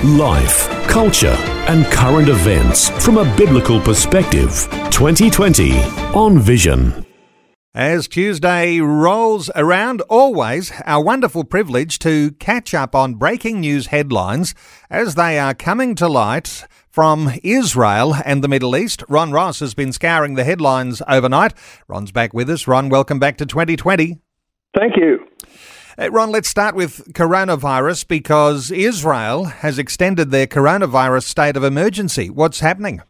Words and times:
Life, 0.00 0.68
culture, 0.88 1.36
and 1.68 1.86
current 1.86 2.28
events 2.28 2.88
from 3.04 3.18
a 3.18 3.36
biblical 3.36 3.80
perspective. 3.80 4.66
2020 4.90 5.78
on 6.12 6.40
Vision. 6.40 7.06
As 7.72 8.08
Tuesday 8.08 8.80
rolls 8.80 9.48
around, 9.54 10.00
always 10.08 10.72
our 10.86 11.04
wonderful 11.04 11.44
privilege 11.44 12.00
to 12.00 12.32
catch 12.32 12.74
up 12.74 12.96
on 12.96 13.14
breaking 13.14 13.60
news 13.60 13.86
headlines 13.86 14.56
as 14.90 15.14
they 15.14 15.38
are 15.38 15.54
coming 15.54 15.94
to 15.94 16.08
light 16.08 16.66
from 16.90 17.30
Israel 17.44 18.16
and 18.24 18.42
the 18.42 18.48
Middle 18.48 18.76
East. 18.76 19.04
Ron 19.08 19.30
Ross 19.30 19.60
has 19.60 19.72
been 19.72 19.92
scouring 19.92 20.34
the 20.34 20.42
headlines 20.42 21.00
overnight. 21.06 21.54
Ron's 21.86 22.10
back 22.10 22.34
with 22.34 22.50
us. 22.50 22.66
Ron, 22.66 22.88
welcome 22.88 23.20
back 23.20 23.36
to 23.36 23.46
2020. 23.46 24.18
Thank 24.76 24.96
you. 24.96 25.20
Ron, 25.98 26.30
let's 26.30 26.48
start 26.48 26.74
with 26.74 27.12
coronavirus 27.12 28.08
because 28.08 28.70
Israel 28.70 29.44
has 29.44 29.78
extended 29.78 30.30
their 30.30 30.46
coronavirus 30.46 31.24
state 31.24 31.56
of 31.56 31.64
emergency. 31.64 32.30
What's 32.30 32.60
happening? 32.60 33.02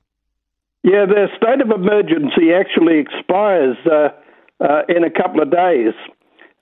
Yeah, 0.83 1.07
the 1.07 1.29
state 1.37 1.61
of 1.61 1.71
emergency 1.71 2.53
actually 2.53 2.99
expires 2.99 3.77
uh, 3.87 4.09
uh, 4.61 4.83
in 4.89 5.05
a 5.05 5.11
couple 5.11 5.41
of 5.41 5.51
days, 5.53 5.95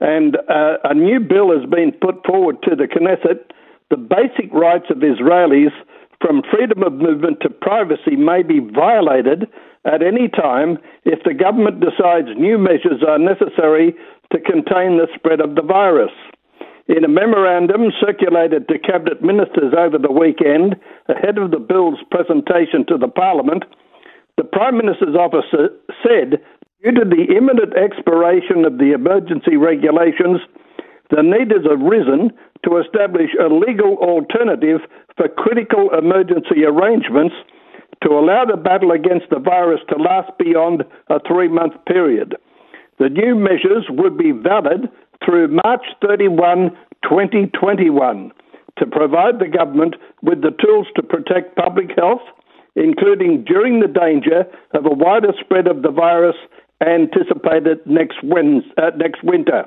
and 0.00 0.36
uh, 0.36 0.76
a 0.84 0.94
new 0.94 1.20
bill 1.20 1.58
has 1.58 1.68
been 1.70 1.92
put 1.92 2.24
forward 2.26 2.56
to 2.64 2.76
the 2.76 2.84
Knesset. 2.84 3.40
The 3.88 3.96
basic 3.96 4.52
rights 4.52 4.86
of 4.90 4.98
Israelis, 4.98 5.72
from 6.20 6.42
freedom 6.52 6.82
of 6.82 6.92
movement 6.92 7.38
to 7.42 7.48
privacy, 7.48 8.14
may 8.16 8.42
be 8.42 8.60
violated 8.60 9.48
at 9.84 10.02
any 10.02 10.28
time 10.28 10.78
if 11.04 11.22
the 11.24 11.34
government 11.34 11.80
decides 11.80 12.28
new 12.36 12.58
measures 12.58 13.02
are 13.06 13.18
necessary 13.18 13.94
to 14.32 14.40
contain 14.40 14.98
the 14.98 15.08
spread 15.14 15.40
of 15.40 15.54
the 15.54 15.62
virus. 15.62 16.12
In 16.88 17.04
a 17.04 17.08
memorandum 17.08 17.92
circulated 18.00 18.66
to 18.68 18.78
cabinet 18.78 19.22
ministers 19.22 19.72
over 19.78 19.96
the 19.96 20.10
weekend 20.10 20.74
ahead 21.08 21.38
of 21.38 21.50
the 21.50 21.62
bill's 21.62 22.02
presentation 22.10 22.84
to 22.88 22.98
the 22.98 23.08
parliament, 23.08 23.64
the 24.36 24.44
Prime 24.44 24.76
Minister's 24.76 25.14
office 25.14 25.46
said 26.02 26.42
due 26.82 26.92
to 26.92 27.04
the 27.04 27.36
imminent 27.36 27.76
expiration 27.76 28.64
of 28.64 28.78
the 28.78 28.92
emergency 28.92 29.56
regulations, 29.56 30.40
the 31.10 31.22
need 31.22 31.50
has 31.50 31.66
arisen 31.66 32.32
to 32.64 32.78
establish 32.78 33.30
a 33.38 33.52
legal 33.52 33.96
alternative 33.98 34.80
for 35.16 35.28
critical 35.28 35.90
emergency 35.96 36.64
arrangements 36.66 37.34
to 38.02 38.10
allow 38.10 38.44
the 38.44 38.56
battle 38.56 38.92
against 38.92 39.26
the 39.30 39.38
virus 39.38 39.80
to 39.88 39.96
last 39.96 40.30
beyond 40.38 40.84
a 41.08 41.20
three 41.26 41.48
month 41.48 41.74
period. 41.86 42.36
The 42.98 43.08
new 43.08 43.34
measures 43.34 43.86
would 43.90 44.16
be 44.16 44.32
valid 44.32 44.88
through 45.24 45.48
March 45.64 45.84
31, 46.02 46.70
2021, 47.02 48.32
to 48.78 48.86
provide 48.86 49.38
the 49.38 49.48
government 49.48 49.96
with 50.22 50.42
the 50.42 50.56
tools 50.62 50.86
to 50.96 51.02
protect 51.02 51.56
public 51.56 51.90
health, 51.96 52.22
including 52.76 53.44
during 53.44 53.80
the 53.80 53.88
danger 53.88 54.44
of 54.72 54.86
a 54.86 54.94
wider 54.94 55.32
spread 55.40 55.66
of 55.66 55.82
the 55.82 55.90
virus 55.90 56.36
anticipated 56.86 57.78
next, 57.84 58.16
uh, 58.78 58.90
next 58.96 59.22
winter. 59.22 59.64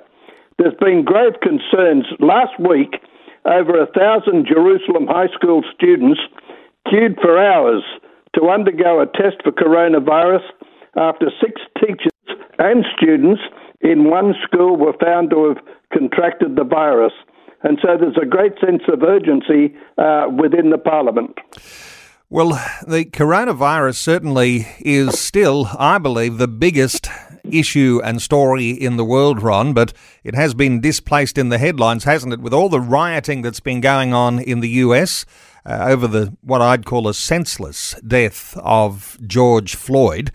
There's 0.58 0.74
been 0.80 1.06
grave 1.06 1.34
concerns 1.42 2.06
last 2.20 2.60
week 2.60 3.02
over 3.46 3.82
a 3.82 3.92
thousand 3.92 4.48
Jerusalem 4.48 5.08
high 5.08 5.34
school 5.34 5.64
students 5.76 6.20
queued 6.88 7.18
for 7.22 7.38
hours 7.38 7.84
to 8.36 8.50
undergo 8.50 9.02
a 9.02 9.06
test 9.06 9.42
for 9.44 9.52
coronavirus 9.52 10.44
after 10.96 11.32
six 11.42 11.62
teachers 11.80 12.12
and 12.60 12.86
students 12.98 13.42
in 13.82 14.10
one 14.10 14.34
school 14.44 14.78
were 14.78 14.94
found 15.02 15.30
to 15.32 15.50
have 15.50 15.58
contracted 15.92 16.56
the 16.56 16.64
virus. 16.64 17.14
And 17.64 17.78
so 17.82 17.98
there's 17.98 18.18
a 18.22 18.26
great 18.26 18.54
sense 18.60 18.84
of 18.92 19.04
urgency 19.04 19.76
uh, 19.98 20.28
within 20.30 20.70
the 20.70 20.78
parliament. 20.78 21.38
Well, 22.30 22.50
the 22.88 23.06
coronavirus 23.06 23.96
certainly 23.96 24.68
is 24.80 25.20
still, 25.20 25.70
I 25.78 25.98
believe, 26.00 26.38
the 26.38 26.48
biggest 26.48 27.08
issue 27.44 28.02
and 28.04 28.22
story 28.22 28.72
in 28.72 28.98
the 28.98 29.06
world, 29.06 29.44
Ron, 29.44 29.74
but 29.74 29.94
it 30.24 30.34
has 30.34 30.54
been 30.54 30.82
displaced 30.82 31.38
in 31.38 31.50
the 31.50 31.58
headlines, 31.58 32.06
hasn't 32.06 32.34
it, 32.34 32.40
with 32.40 32.54
all 32.54 32.70
the 32.70 32.82
rioting 32.82 33.44
that's 33.44 33.60
been 33.60 33.82
going 33.82 34.14
on 34.14 34.40
in 34.40 34.62
the 34.62 34.70
US 34.70 35.26
uh, 35.66 35.86
over 35.88 36.08
the 36.08 36.36
what 36.42 36.62
I'd 36.62 36.86
call 36.86 37.08
a 37.08 37.14
senseless 37.14 37.96
death 38.06 38.58
of 38.58 39.18
George 39.26 39.76
Floyd. 39.76 40.32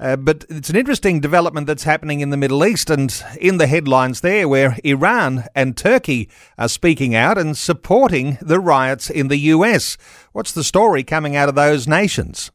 Uh, 0.00 0.16
but 0.16 0.46
it's 0.48 0.70
an 0.70 0.76
interesting 0.76 1.20
development 1.20 1.66
that's 1.66 1.82
happening 1.84 2.20
in 2.20 2.30
the 2.30 2.36
Middle 2.36 2.64
East 2.64 2.88
and 2.88 3.22
in 3.38 3.58
the 3.58 3.66
headlines 3.66 4.22
there, 4.22 4.48
where 4.48 4.78
Iran 4.82 5.44
and 5.54 5.76
Turkey 5.76 6.30
are 6.56 6.70
speaking 6.70 7.14
out 7.14 7.36
and 7.36 7.54
supporting 7.54 8.38
the 8.40 8.58
riots 8.58 9.10
in 9.10 9.28
the 9.28 9.36
US. 9.36 9.98
What's 10.32 10.52
the 10.52 10.64
story 10.64 11.04
coming 11.04 11.36
out 11.36 11.50
of 11.50 11.54
those 11.54 11.86
nations? 11.86 12.50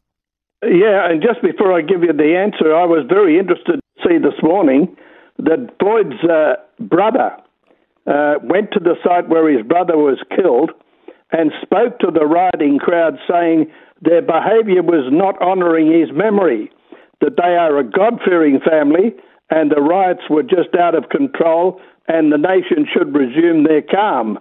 Yeah, 0.63 1.07
and 1.07 1.21
just 1.21 1.43
before 1.43 1.71
I 1.71 1.81
give 1.81 2.01
you 2.01 2.13
the 2.13 2.35
answer, 2.35 2.75
I 2.75 2.85
was 2.85 3.05
very 3.07 3.37
interested 3.37 3.79
to 3.79 4.09
see 4.09 4.17
this 4.17 4.41
morning 4.41 4.97
that 5.37 5.69
Floyd's 5.79 6.23
uh, 6.23 6.55
brother 6.79 7.37
uh, 8.07 8.35
went 8.41 8.71
to 8.71 8.79
the 8.79 8.95
site 9.03 9.29
where 9.29 9.47
his 9.47 9.65
brother 9.67 9.97
was 9.97 10.17
killed 10.35 10.71
and 11.31 11.51
spoke 11.61 11.99
to 11.99 12.11
the 12.11 12.25
rioting 12.25 12.79
crowd 12.79 13.17
saying 13.29 13.71
their 14.01 14.21
behaviour 14.21 14.83
was 14.83 15.09
not 15.11 15.41
honouring 15.41 15.91
his 15.91 16.09
memory 16.15 16.71
that 17.21 17.37
they 17.37 17.55
are 17.55 17.79
a 17.79 17.83
God 17.83 18.19
fearing 18.25 18.59
family 18.59 19.15
and 19.49 19.71
the 19.71 19.81
riots 19.81 20.29
were 20.29 20.43
just 20.43 20.75
out 20.79 20.95
of 20.95 21.09
control 21.09 21.79
and 22.07 22.31
the 22.31 22.37
nation 22.37 22.85
should 22.91 23.15
resume 23.15 23.63
their 23.63 23.81
calm. 23.81 24.39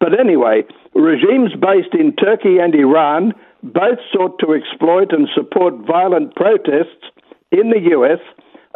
But 0.00 0.18
anyway, 0.18 0.64
regimes 0.94 1.52
based 1.54 1.94
in 1.94 2.14
Turkey 2.16 2.58
and 2.58 2.74
Iran 2.74 3.32
both 3.62 3.98
sought 4.12 4.38
to 4.40 4.54
exploit 4.54 5.12
and 5.12 5.28
support 5.34 5.74
violent 5.86 6.34
protests 6.34 7.10
in 7.52 7.70
the 7.70 7.90
US 7.96 8.20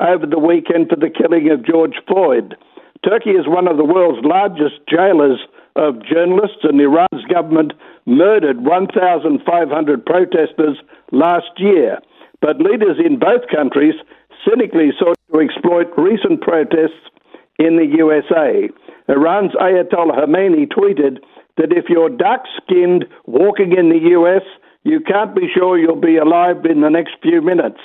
over 0.00 0.26
the 0.26 0.38
weekend 0.38 0.88
for 0.88 0.96
the 0.96 1.10
killing 1.10 1.50
of 1.50 1.64
George 1.64 1.96
Floyd. 2.06 2.56
Turkey 3.06 3.30
is 3.30 3.48
one 3.48 3.66
of 3.66 3.76
the 3.78 3.84
world's 3.84 4.24
largest 4.24 4.80
jailers 4.88 5.40
of 5.76 6.02
journalists, 6.04 6.60
and 6.64 6.80
Iran's 6.80 7.24
government 7.32 7.72
murdered 8.04 8.62
1,500 8.64 10.06
protesters 10.06 10.76
last 11.12 11.50
year. 11.56 11.98
But 12.40 12.60
leaders 12.60 12.98
in 12.98 13.18
both 13.18 13.48
countries 13.54 13.94
cynically 14.44 14.90
sought 14.98 15.16
to 15.32 15.40
exploit 15.40 15.88
recent 15.96 16.40
protests 16.40 17.08
in 17.58 17.76
the 17.76 17.86
USA. 17.98 18.68
Iran's 19.08 19.52
Ayatollah 19.52 20.20
Khamenei 20.20 20.66
tweeted 20.68 21.18
that 21.56 21.72
if 21.72 21.86
you're 21.88 22.08
dark 22.08 22.42
skinned 22.56 23.04
walking 23.26 23.76
in 23.76 23.90
the 23.90 24.10
US, 24.16 24.42
you 24.84 25.00
can't 25.00 25.34
be 25.34 25.48
sure 25.54 25.78
you'll 25.78 26.00
be 26.00 26.16
alive 26.16 26.64
in 26.64 26.80
the 26.80 26.88
next 26.88 27.14
few 27.22 27.40
minutes. 27.42 27.80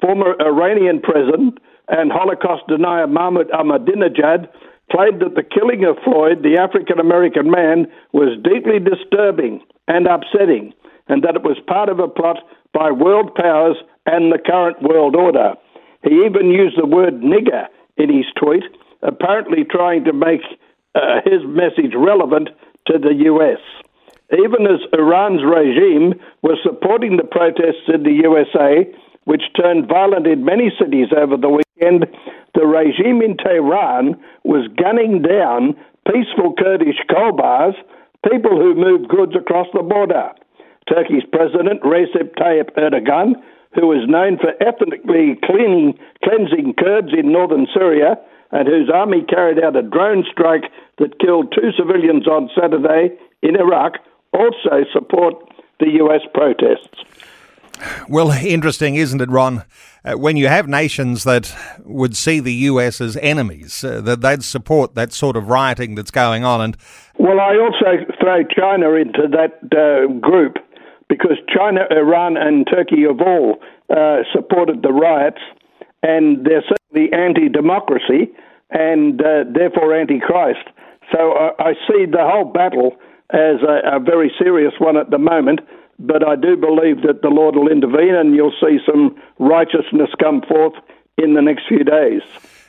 Former 0.00 0.34
Iranian 0.40 1.00
president 1.00 1.58
and 1.88 2.12
Holocaust 2.12 2.64
denier 2.68 3.06
Mahmoud 3.06 3.50
Ahmadinejad 3.50 4.48
claimed 4.92 5.20
that 5.20 5.34
the 5.34 5.42
killing 5.42 5.84
of 5.84 5.96
Floyd, 6.04 6.42
the 6.42 6.58
African 6.58 6.98
American 6.98 7.50
man, 7.50 7.86
was 8.12 8.38
deeply 8.42 8.78
disturbing 8.78 9.60
and 9.86 10.06
upsetting, 10.06 10.72
and 11.08 11.22
that 11.22 11.36
it 11.36 11.42
was 11.42 11.56
part 11.66 11.88
of 11.88 11.98
a 11.98 12.08
plot 12.08 12.38
by 12.72 12.90
world 12.90 13.34
powers 13.34 13.76
and 14.06 14.32
the 14.32 14.38
current 14.38 14.82
world 14.82 15.16
order. 15.16 15.54
He 16.04 16.24
even 16.24 16.50
used 16.50 16.78
the 16.78 16.86
word 16.86 17.20
nigger 17.20 17.66
in 17.96 18.14
his 18.14 18.26
tweet, 18.38 18.64
apparently 19.02 19.64
trying 19.64 20.04
to 20.04 20.12
make 20.12 20.40
uh, 20.94 21.20
his 21.24 21.44
message 21.44 21.92
relevant 21.96 22.48
to 22.86 22.98
the 22.98 23.14
US. 23.32 23.60
Even 24.32 24.66
as 24.66 24.80
Iran's 24.92 25.42
regime 25.44 26.20
was 26.42 26.58
supporting 26.62 27.16
the 27.16 27.24
protests 27.24 27.88
in 27.88 28.02
the 28.02 28.20
USA, 28.24 28.84
which 29.24 29.42
turned 29.56 29.88
violent 29.88 30.26
in 30.26 30.44
many 30.44 30.72
cities 30.78 31.08
over 31.16 31.36
the 31.36 31.48
weekend, 31.48 31.67
the 31.80 32.66
regime 32.66 33.22
in 33.22 33.36
Tehran 33.36 34.18
was 34.44 34.68
gunning 34.76 35.22
down 35.22 35.76
peaceful 36.06 36.54
Kurdish 36.58 36.98
kolbars, 37.10 37.74
people 38.28 38.58
who 38.58 38.74
moved 38.74 39.08
goods 39.08 39.32
across 39.36 39.66
the 39.72 39.82
border. 39.82 40.30
Turkey's 40.88 41.24
President 41.30 41.82
Recep 41.82 42.34
Tayyip 42.36 42.72
Erdogan, 42.76 43.34
who 43.74 43.92
is 43.92 44.08
known 44.08 44.38
for 44.38 44.54
ethnically 44.62 45.38
cleaning, 45.44 45.98
cleansing 46.24 46.74
Kurds 46.78 47.12
in 47.12 47.30
northern 47.30 47.66
Syria, 47.74 48.16
and 48.50 48.66
whose 48.66 48.90
army 48.92 49.22
carried 49.28 49.62
out 49.62 49.76
a 49.76 49.82
drone 49.82 50.24
strike 50.30 50.72
that 50.98 51.20
killed 51.20 51.52
two 51.52 51.70
civilians 51.76 52.26
on 52.26 52.48
Saturday 52.58 53.16
in 53.42 53.56
Iraq, 53.56 53.98
also 54.32 54.84
support 54.92 55.34
the 55.78 56.00
US 56.02 56.22
protests. 56.32 57.04
Well, 58.08 58.30
interesting, 58.30 58.96
isn't 58.96 59.20
it, 59.20 59.30
Ron? 59.30 59.64
Uh, 60.04 60.14
when 60.14 60.36
you 60.36 60.48
have 60.48 60.68
nations 60.68 61.24
that 61.24 61.54
would 61.84 62.16
see 62.16 62.40
the 62.40 62.52
US 62.52 63.00
as 63.00 63.16
enemies, 63.18 63.84
uh, 63.84 64.00
that 64.02 64.20
they'd 64.20 64.44
support 64.44 64.94
that 64.94 65.12
sort 65.12 65.36
of 65.36 65.48
rioting 65.48 65.94
that's 65.94 66.10
going 66.10 66.44
on. 66.44 66.60
And 66.60 66.76
well, 67.18 67.40
I 67.40 67.56
also 67.56 68.04
throw 68.20 68.44
China 68.44 68.92
into 68.92 69.28
that 69.32 69.58
uh, 69.76 70.12
group 70.20 70.56
because 71.08 71.38
China, 71.54 71.80
Iran, 71.90 72.36
and 72.36 72.66
Turkey 72.66 73.02
have 73.02 73.20
all 73.20 73.58
uh, 73.90 74.18
supported 74.32 74.82
the 74.82 74.92
riots, 74.92 75.40
and 76.02 76.44
they're 76.44 76.62
certainly 76.62 77.12
anti-democracy 77.12 78.30
and 78.70 79.20
uh, 79.20 79.44
therefore 79.52 79.98
anti-Christ. 79.98 80.68
So 81.12 81.32
I 81.58 81.72
see 81.88 82.04
the 82.04 82.20
whole 82.20 82.44
battle 82.44 82.96
as 83.30 83.62
a, 83.62 83.96
a 83.96 84.00
very 84.00 84.30
serious 84.38 84.74
one 84.78 84.96
at 84.96 85.10
the 85.10 85.18
moment 85.18 85.60
but 85.98 86.26
I 86.26 86.36
do 86.36 86.56
believe 86.56 87.02
that 87.02 87.22
the 87.22 87.28
Lord 87.28 87.56
will 87.56 87.70
intervene 87.70 88.14
and 88.14 88.34
you'll 88.34 88.54
see 88.60 88.78
some 88.86 89.16
righteousness 89.38 90.10
come 90.22 90.42
forth 90.42 90.74
in 91.16 91.34
the 91.34 91.42
next 91.42 91.62
few 91.68 91.84
days. 91.84 92.22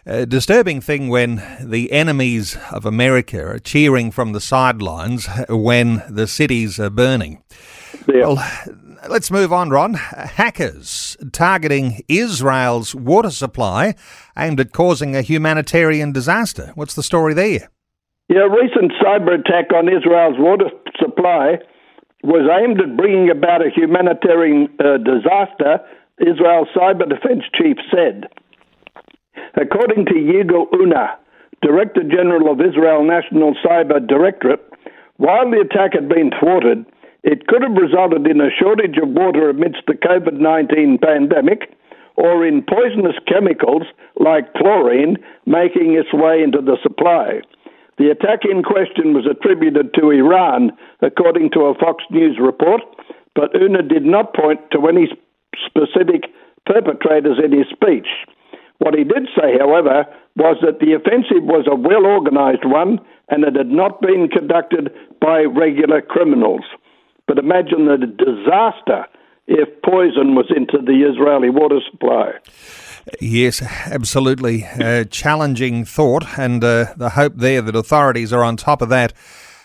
A 0.05 0.25
disturbing 0.25 0.81
thing 0.81 1.09
when 1.09 1.43
the 1.61 1.91
enemies 1.91 2.57
of 2.71 2.85
America 2.85 3.43
are 3.45 3.59
cheering 3.59 4.11
from 4.11 4.31
the 4.31 4.41
sidelines 4.41 5.27
when 5.49 6.01
the 6.09 6.25
cities 6.25 6.79
are 6.79 6.89
burning. 6.89 7.43
Yeah. 8.07 8.27
Well, 8.27 8.69
let's 9.07 9.29
move 9.29 9.53
on, 9.53 9.69
Ron. 9.69 9.93
Hackers 9.93 11.17
targeting 11.31 12.01
Israel's 12.07 12.95
water 12.95 13.29
supply 13.29 13.93
aimed 14.37 14.59
at 14.59 14.71
causing 14.71 15.15
a 15.15 15.21
humanitarian 15.21 16.11
disaster. 16.11 16.71
What's 16.75 16.95
the 16.95 17.03
story 17.03 17.33
there? 17.33 17.69
Yeah, 18.29 18.45
a 18.45 18.49
recent 18.49 18.91
cyber 19.03 19.39
attack 19.39 19.73
on 19.73 19.89
Israel's 19.89 20.37
water 20.39 20.69
supply 20.97 21.59
was 22.23 22.49
aimed 22.51 22.81
at 22.81 22.97
bringing 22.97 23.29
about 23.29 23.65
a 23.65 23.69
humanitarian 23.69 24.67
uh, 24.79 24.97
disaster, 24.97 25.79
Israel's 26.19 26.67
cyber 26.75 27.07
defense 27.07 27.43
chief 27.55 27.77
said. 27.93 28.27
According 29.55 30.05
to 30.07 30.13
Yigal 30.13 30.67
Unna, 30.73 31.17
Director 31.61 32.03
General 32.03 32.51
of 32.51 32.61
Israel 32.61 33.03
National 33.03 33.55
Cyber 33.63 34.05
Directorate, 34.05 34.65
while 35.17 35.49
the 35.49 35.61
attack 35.61 35.93
had 35.93 36.07
been 36.07 36.31
thwarted, 36.39 36.85
it 37.23 37.47
could 37.47 37.61
have 37.61 37.75
resulted 37.75 38.25
in 38.27 38.39
a 38.39 38.49
shortage 38.49 38.97
of 39.01 39.09
water 39.09 39.49
amidst 39.49 39.81
the 39.87 39.93
COVID 39.93 40.39
19 40.39 40.99
pandemic 40.99 41.75
or 42.15 42.45
in 42.45 42.63
poisonous 42.63 43.15
chemicals 43.27 43.83
like 44.17 44.53
chlorine 44.53 45.17
making 45.45 45.95
its 45.95 46.13
way 46.13 46.41
into 46.41 46.61
the 46.61 46.77
supply. 46.83 47.41
The 47.99 48.11
attack 48.11 48.47
in 48.49 48.63
question 48.63 49.13
was 49.13 49.27
attributed 49.29 49.93
to 49.95 50.09
Iran, 50.09 50.71
according 51.01 51.51
to 51.51 51.67
a 51.67 51.75
Fox 51.75 52.01
News 52.09 52.39
report, 52.39 52.81
but 53.35 53.53
Unna 53.53 53.83
did 53.83 54.05
not 54.05 54.33
point 54.33 54.61
to 54.71 54.87
any 54.87 55.11
specific 55.67 56.31
perpetrators 56.65 57.37
in 57.43 57.51
his 57.51 57.67
speech. 57.67 58.07
What 58.77 58.95
he 58.95 59.03
did 59.03 59.27
say, 59.35 59.59
however, 59.59 60.05
was 60.37 60.55
that 60.63 60.79
the 60.79 60.93
offensive 60.95 61.43
was 61.43 61.67
a 61.67 61.75
well 61.75 62.05
organized 62.05 62.63
one 62.63 62.99
and 63.27 63.43
it 63.43 63.57
had 63.57 63.67
not 63.67 63.99
been 63.99 64.29
conducted 64.31 64.95
by 65.19 65.41
regular 65.41 66.01
criminals. 66.01 66.63
But 67.27 67.37
imagine 67.37 67.85
the 67.85 68.07
disaster 68.07 69.05
if 69.47 69.67
poison 69.83 70.35
was 70.35 70.49
into 70.55 70.77
the 70.79 71.03
Israeli 71.03 71.49
water 71.49 71.81
supply. 71.91 72.31
Yes, 73.21 73.61
absolutely. 73.61 74.65
Challenging 75.09 75.85
thought, 75.85 76.37
and 76.37 76.63
uh, 76.63 76.93
the 76.97 77.11
hope 77.11 77.33
there 77.35 77.61
that 77.61 77.75
authorities 77.75 78.33
are 78.33 78.43
on 78.43 78.57
top 78.57 78.81
of 78.81 78.89
that. 78.89 79.13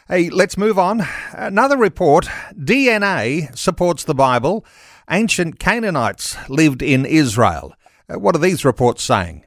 Hey, 0.09 0.29
let's 0.29 0.59
move 0.59 0.79
on. 0.79 1.07
Another 1.33 1.79
report 1.79 2.27
DNA 2.53 3.57
supports 3.57 4.05
the 4.05 4.15
Bible. 4.15 4.65
Ancient 5.11 5.59
Canaanites 5.59 6.37
lived 6.51 6.83
in 6.83 7.07
Israel. 7.07 7.75
Uh, 8.09 8.19
what 8.19 8.35
are 8.37 8.39
these 8.39 8.67
reports 8.67 9.03
saying? 9.03 9.45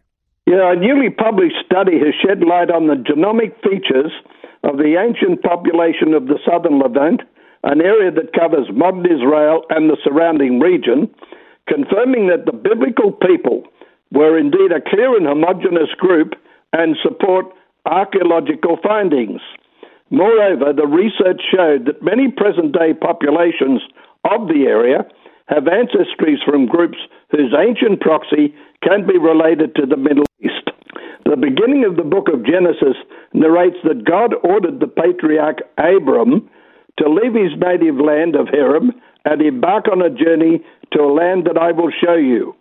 Yeah, 0.47 0.71
a 0.71 0.75
newly 0.75 1.09
published 1.09 1.57
study 1.65 1.99
has 1.99 2.15
shed 2.25 2.41
light 2.41 2.71
on 2.71 2.87
the 2.87 2.95
genomic 2.95 3.53
features 3.61 4.11
of 4.63 4.77
the 4.77 4.97
ancient 4.97 5.43
population 5.43 6.13
of 6.13 6.25
the 6.25 6.39
southern 6.45 6.79
Levant, 6.79 7.21
an 7.63 7.81
area 7.81 8.11
that 8.11 8.33
covers 8.33 8.67
modern 8.73 9.05
Israel 9.05 9.61
and 9.69 9.89
the 9.89 9.97
surrounding 10.03 10.59
region, 10.59 11.13
confirming 11.67 12.27
that 12.27 12.45
the 12.45 12.53
biblical 12.55 13.11
people 13.11 13.63
were 14.11 14.37
indeed 14.37 14.71
a 14.71 14.81
clear 14.81 15.15
and 15.15 15.27
homogeneous 15.27 15.93
group 15.97 16.33
and 16.73 16.95
support 17.01 17.45
archaeological 17.85 18.77
findings. 18.83 19.41
Moreover, 20.09 20.71
the 20.73 20.87
research 20.87 21.41
showed 21.51 21.85
that 21.85 22.03
many 22.03 22.31
present 22.31 22.71
day 22.71 22.93
populations 22.93 23.81
of 24.23 24.47
the 24.47 24.65
area 24.67 25.05
have 25.47 25.63
ancestries 25.63 26.43
from 26.45 26.65
groups 26.65 26.97
whose 27.31 27.53
ancient 27.57 28.01
proxy 28.01 28.53
can 28.83 29.07
be 29.07 29.17
related 29.17 29.75
to 29.75 29.85
the 29.85 29.97
Middle 29.97 30.25
East. 30.41 30.69
The 31.25 31.35
beginning 31.35 31.83
of 31.83 31.97
the 31.97 32.07
book 32.07 32.27
of 32.31 32.45
Genesis 32.45 32.95
narrates 33.33 33.77
that 33.83 34.05
God 34.05 34.33
ordered 34.43 34.79
the 34.79 34.87
patriarch 34.87 35.59
Abram 35.77 36.49
to 36.99 37.09
leave 37.09 37.33
his 37.33 37.59
native 37.59 37.95
land 37.95 38.35
of 38.35 38.47
Haran 38.47 38.91
and 39.25 39.41
embark 39.41 39.87
on 39.91 40.01
a 40.01 40.09
journey 40.09 40.63
to 40.93 41.01
a 41.01 41.11
land 41.11 41.45
that 41.45 41.57
I 41.57 41.71
will 41.71 41.91
show 41.91 42.15
you. 42.15 42.55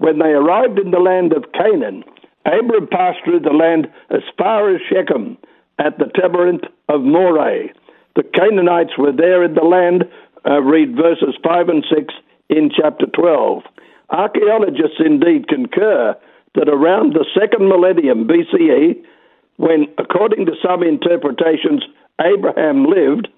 When 0.00 0.18
they 0.18 0.32
arrived 0.32 0.78
in 0.78 0.92
the 0.92 0.98
land 0.98 1.34
of 1.34 1.52
Canaan, 1.52 2.04
Abram 2.46 2.88
passed 2.88 3.18
through 3.22 3.40
the 3.40 3.52
land 3.52 3.86
as 4.08 4.22
far 4.38 4.74
as 4.74 4.80
Shechem 4.88 5.36
at 5.78 5.98
the 5.98 6.06
terebinth 6.14 6.64
of 6.88 7.02
Moreh. 7.02 7.68
The 8.16 8.22
Canaanites 8.22 8.96
were 8.96 9.12
there 9.12 9.44
in 9.44 9.52
the 9.52 9.62
land. 9.62 10.08
Uh, 10.48 10.62
read 10.62 10.96
verses 10.96 11.36
5 11.44 11.68
and 11.68 11.84
6 11.94 12.14
in 12.48 12.70
chapter 12.74 13.04
12. 13.12 13.62
Archaeologists 14.08 15.04
indeed 15.04 15.48
concur 15.48 16.16
that 16.54 16.68
around 16.70 17.12
the 17.12 17.26
second 17.38 17.68
millennium 17.68 18.26
BCE, 18.26 18.96
when, 19.58 19.84
according 19.98 20.46
to 20.46 20.52
some 20.64 20.82
interpretations, 20.82 21.84
Abraham 22.18 22.86
lived, 22.86 23.28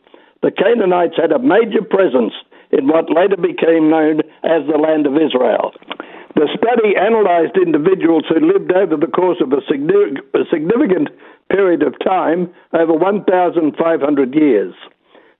the 0.42 0.52
Canaanites 0.52 1.16
had 1.16 1.32
a 1.32 1.40
major 1.40 1.82
presence 1.82 2.34
in 2.70 2.86
what 2.86 3.10
later 3.10 3.36
became 3.36 3.90
known 3.90 4.20
as 4.44 4.62
the 4.70 4.78
land 4.78 5.08
of 5.08 5.14
Israel. 5.16 5.74
The 6.34 6.48
study 6.56 6.94
analysed 6.96 7.56
individuals 7.56 8.24
who 8.28 8.40
lived 8.40 8.72
over 8.72 8.96
the 8.96 9.06
course 9.12 9.38
of 9.40 9.52
a, 9.52 9.60
significant 9.68 11.08
period 11.50 11.82
of 11.82 11.98
time, 12.02 12.52
over 12.72 12.94
1,500 12.94 14.34
years. 14.34 14.74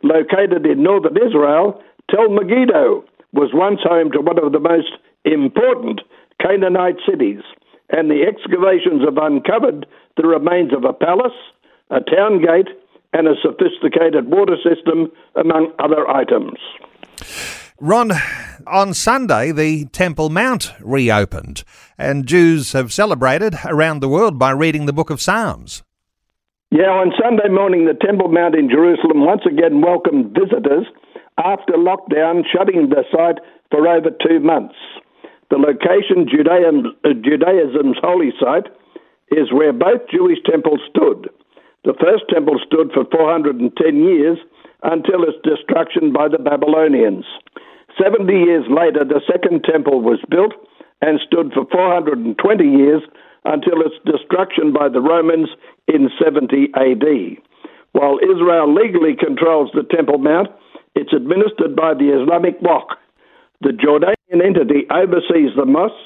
Located 0.03 0.67
in 0.67 0.83
northern 0.83 1.17
Israel, 1.17 1.81
Tel 2.11 2.29
Megiddo 2.29 3.05
was 3.33 3.51
once 3.55 3.81
home 3.83 4.13
to 4.13 4.21
one 4.21 4.39
of 4.39 4.53
the 4.53 4.61
most 4.61 4.93
important 5.25 6.03
Canaanite 6.41 6.99
cities, 7.09 7.41
and 7.89 8.11
the 8.11 8.23
excavations 8.29 9.03
have 9.05 9.17
uncovered 9.17 9.87
the 10.17 10.27
remains 10.27 10.73
of 10.75 10.85
a 10.85 10.93
palace, 10.93 11.33
a 11.91 12.01
town 12.01 12.43
gate, 12.43 12.69
and 13.15 13.29
a 13.29 13.35
sophisticated 13.41 14.31
water 14.31 14.57
system, 14.57 15.11
among 15.37 15.73
other 15.79 16.09
items. 16.09 16.59
Ron, 17.83 18.13
on 18.65 18.95
Sunday, 18.95 19.51
the 19.51 19.87
Temple 19.87 20.31
Mount 20.31 20.71
reopened, 20.79 21.65
and 21.99 22.31
Jews 22.31 22.79
have 22.79 22.93
celebrated 22.93 23.59
around 23.65 23.99
the 23.99 24.09
world 24.09 24.39
by 24.39 24.53
reading 24.53 24.87
the 24.87 24.93
book 24.93 25.11
of 25.11 25.21
Psalms. 25.21 25.83
Yeah, 26.71 26.95
on 26.95 27.11
Sunday 27.19 27.51
morning, 27.51 27.87
the 27.87 27.99
Temple 27.99 28.29
Mount 28.29 28.55
in 28.55 28.71
Jerusalem 28.71 29.27
once 29.27 29.43
again 29.51 29.81
welcomed 29.81 30.31
visitors 30.31 30.87
after 31.43 31.73
lockdown, 31.75 32.47
shutting 32.47 32.87
the 32.89 33.03
site 33.11 33.43
for 33.73 33.89
over 33.89 34.15
two 34.15 34.39
months. 34.39 34.79
The 35.51 35.59
location, 35.59 36.31
Judaism, 36.31 36.95
uh, 37.03 37.19
Judaism's 37.19 37.99
holy 37.99 38.31
site, 38.39 38.71
is 39.35 39.51
where 39.51 39.73
both 39.73 40.07
Jewish 40.07 40.39
temples 40.47 40.87
stood. 40.89 41.35
The 41.83 41.99
first 41.99 42.31
temple 42.33 42.63
stood 42.65 42.95
for 42.95 43.03
410 43.11 43.75
years 44.07 44.39
until 44.85 45.27
its 45.27 45.43
destruction 45.43 46.13
by 46.13 46.29
the 46.29 46.39
Babylonians. 46.39 47.27
Seventy 48.01 48.39
years 48.45 48.65
later, 48.69 49.05
the 49.05 49.21
second 49.31 49.65
temple 49.65 50.01
was 50.01 50.21
built 50.31 50.53
and 51.03 51.21
stood 51.27 51.53
for 51.53 51.67
420 51.71 52.65
years 52.65 53.03
until 53.45 53.83
its 53.83 53.97
destruction 54.07 54.73
by 54.73 54.89
the 54.89 55.01
Romans 55.01 55.49
in 55.89 56.09
70 56.23 56.71
AD. 56.75 57.43
While 57.93 58.19
Israel 58.23 58.73
legally 58.73 59.17
controls 59.19 59.71
the 59.75 59.83
Temple 59.95 60.19
Mount, 60.19 60.49
it's 60.95 61.13
administered 61.13 61.75
by 61.77 61.95
the 61.95 62.15
Islamic 62.23 62.61
Waqf. 62.61 62.97
The 63.61 63.75
Jordanian 63.75 64.45
entity 64.45 64.87
oversees 64.91 65.55
the 65.57 65.67
mosques 65.67 65.99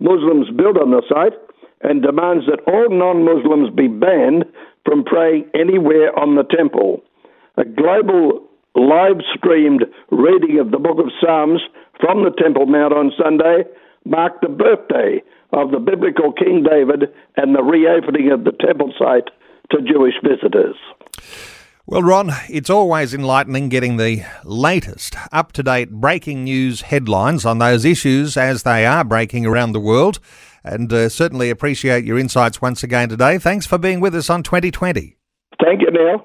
Muslims 0.00 0.48
build 0.56 0.78
on 0.78 0.90
the 0.90 1.02
site 1.08 1.36
and 1.82 2.02
demands 2.02 2.46
that 2.46 2.64
all 2.66 2.88
non 2.88 3.24
Muslims 3.24 3.70
be 3.74 3.88
banned 3.88 4.44
from 4.84 5.04
praying 5.04 5.44
anywhere 5.54 6.16
on 6.18 6.34
the 6.34 6.44
temple. 6.44 7.02
A 7.56 7.64
global 7.64 8.48
live 8.74 9.20
streamed 9.36 9.84
reading 10.10 10.58
of 10.58 10.70
the 10.70 10.78
book 10.78 10.98
of 10.98 11.12
Psalms 11.20 11.60
from 12.00 12.24
the 12.24 12.30
Temple 12.30 12.66
Mount 12.66 12.92
on 12.92 13.12
Sunday 13.20 13.64
marked 14.04 14.42
the 14.42 14.48
birthday 14.48 15.22
of 15.52 15.70
the 15.70 15.78
biblical 15.78 16.32
King 16.32 16.62
David 16.62 17.12
and 17.36 17.54
the 17.54 17.62
reopening 17.62 18.30
of 18.30 18.44
the 18.44 18.52
temple 18.52 18.92
site 18.98 19.28
to 19.70 19.82
Jewish 19.82 20.14
visitors. 20.22 20.76
Well, 21.86 22.02
Ron, 22.02 22.30
it's 22.48 22.70
always 22.70 23.12
enlightening 23.14 23.68
getting 23.68 23.96
the 23.96 24.22
latest, 24.44 25.16
up 25.32 25.50
to 25.52 25.62
date 25.62 25.90
breaking 25.90 26.44
news 26.44 26.82
headlines 26.82 27.44
on 27.44 27.58
those 27.58 27.84
issues 27.84 28.36
as 28.36 28.62
they 28.62 28.86
are 28.86 29.02
breaking 29.02 29.44
around 29.44 29.72
the 29.72 29.80
world. 29.80 30.20
And 30.62 30.92
uh, 30.92 31.08
certainly 31.08 31.50
appreciate 31.50 32.04
your 32.04 32.18
insights 32.18 32.62
once 32.62 32.84
again 32.84 33.08
today. 33.08 33.38
Thanks 33.38 33.66
for 33.66 33.78
being 33.78 33.98
with 33.98 34.14
us 34.14 34.30
on 34.30 34.42
2020. 34.42 35.16
Thank 35.60 35.80
you, 35.80 35.90
Neil. 35.90 36.24